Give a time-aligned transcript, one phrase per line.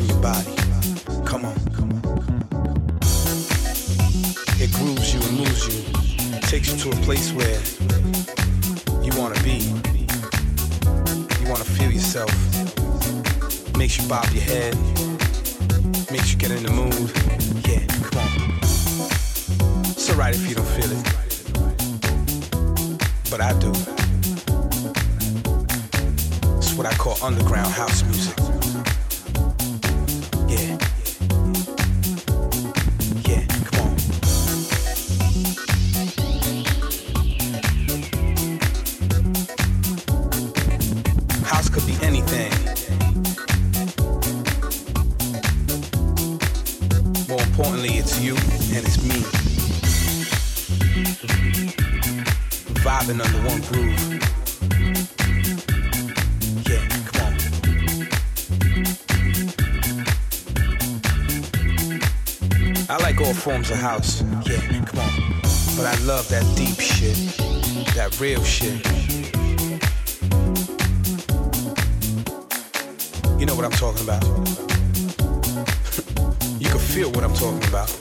[0.00, 0.54] in your body.
[1.24, 1.54] Come on.
[4.58, 5.84] It grooves you and moves you,
[6.36, 7.60] It takes you to a place where
[9.04, 9.58] you want to be.
[11.40, 12.30] You want to feel yourself.
[13.76, 14.74] Makes you bob your head.
[16.10, 17.10] Makes you get in the mood.
[17.68, 18.30] Yeah, come on.
[19.90, 21.04] It's alright if you don't feel it.
[23.30, 23.70] But I do.
[26.56, 28.43] It's what I call underground house music.
[63.16, 64.22] like all forms of house.
[64.46, 65.10] Yeah, come on.
[65.76, 67.14] But I love that deep shit,
[67.94, 68.84] that real shit.
[73.38, 74.24] You know what I'm talking about.
[76.60, 77.96] you can feel what I'm talking about.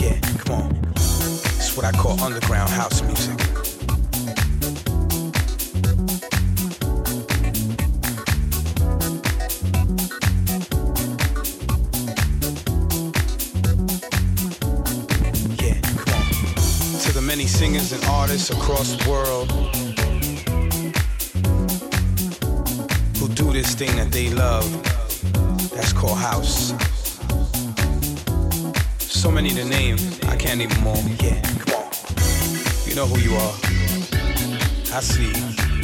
[0.00, 0.76] Yeah, come on.
[0.94, 3.45] It's what I call underground house music.
[18.36, 19.50] Artists across the world
[23.16, 24.70] who do this thing that they love,
[25.70, 26.74] that's called house.
[28.98, 29.96] So many to name,
[30.28, 30.96] I can't even all.
[31.22, 31.90] Yeah, come on.
[32.84, 33.54] You know who you are.
[34.94, 35.75] I see.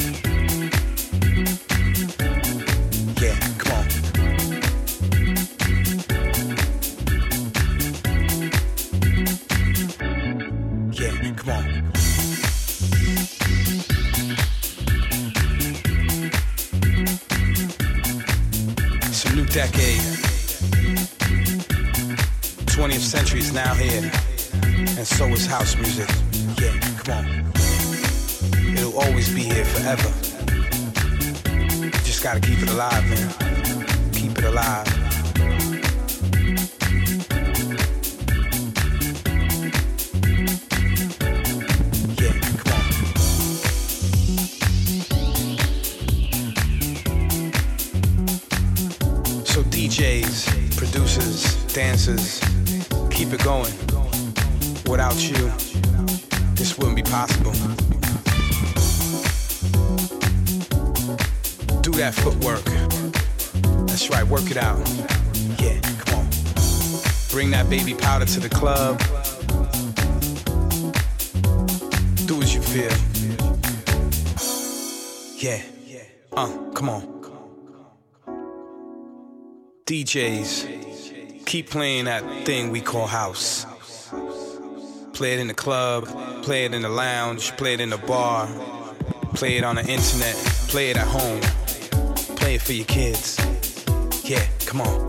[23.53, 24.11] Now here,
[24.97, 26.09] and so is house music.
[26.59, 27.25] Yeah, come on.
[28.73, 30.09] It'll always be here forever.
[31.83, 33.29] You just gotta keep it alive, man.
[34.11, 34.87] Keep it alive.
[42.17, 42.83] Yeah, come on.
[49.45, 52.42] So DJs, producers, dancers.
[55.13, 57.51] Without you, this wouldn't be possible.
[61.81, 62.63] Do that footwork.
[63.85, 64.79] That's right, work it out.
[65.61, 66.27] Yeah, come on.
[67.29, 68.97] Bring that baby powder to the club.
[72.25, 72.89] Do as you feel.
[75.37, 75.61] Yeah,
[76.31, 77.03] uh, come on.
[79.85, 83.67] DJs, keep playing that thing we call house.
[85.13, 86.05] Play it in the club,
[86.43, 88.47] play it in the lounge, play it in the bar,
[89.35, 90.35] play it on the internet,
[90.67, 91.39] play it at home,
[92.35, 93.37] play it for your kids.
[94.23, 95.07] Yeah, come on.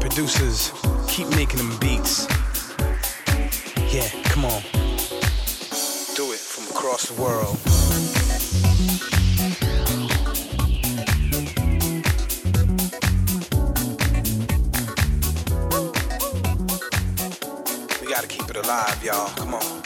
[0.00, 0.72] Producers,
[1.06, 2.26] keep making them beats.
[3.94, 4.62] Yeah, come on.
[6.16, 7.81] Do it from across the world.
[18.64, 19.28] Alive, y'all.
[19.36, 19.81] Come on.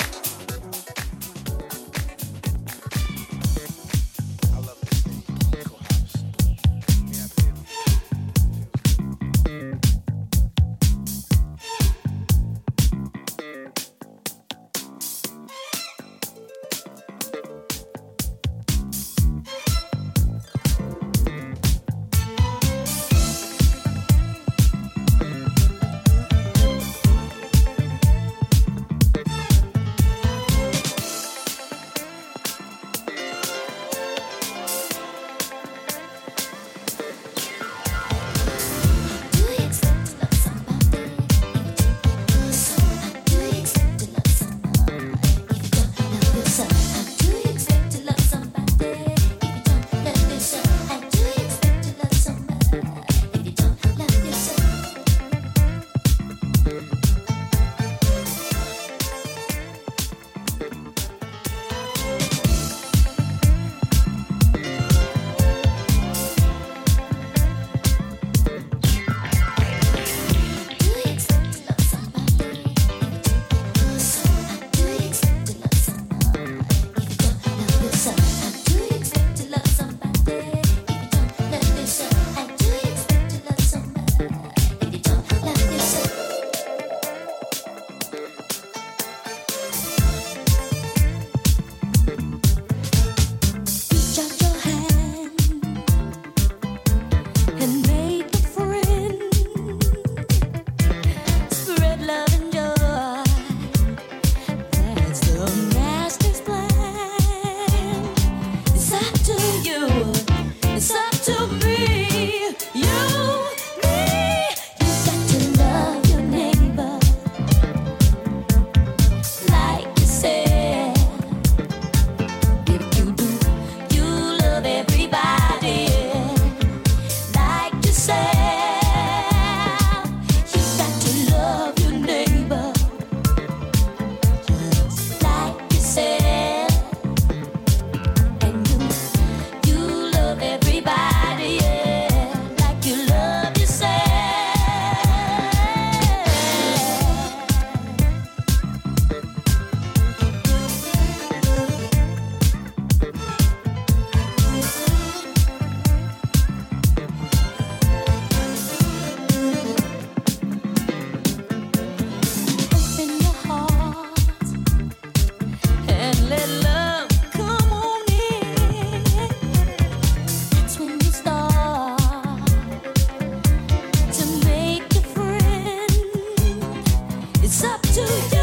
[177.47, 178.36] It's up to you.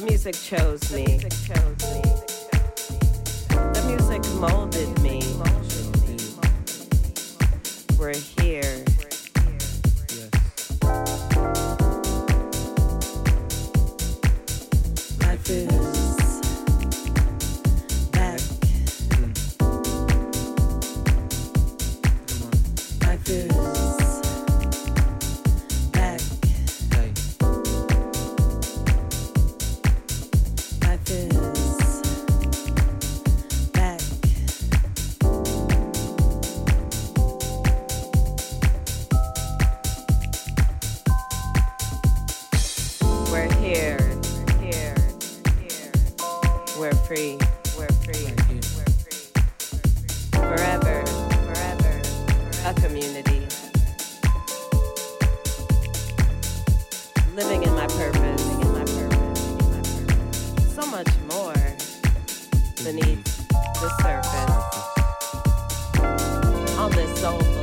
[0.00, 1.20] Music chose me.
[67.24, 67.53] soul.